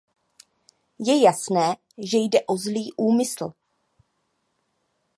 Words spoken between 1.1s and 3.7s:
jasné, že jde o zlý úmysl.